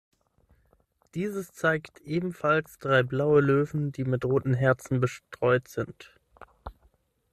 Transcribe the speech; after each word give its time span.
Dieses 1.13 1.51
zeigt 1.53 1.99
ebenfalls 1.99 2.79
drei 2.79 3.03
blaue 3.03 3.39
Löwen, 3.39 3.91
die 3.91 4.03
mit 4.03 4.25
roten 4.25 4.55
Herzen 4.55 4.99
bestreut 4.99 5.67
sind. 5.67 6.09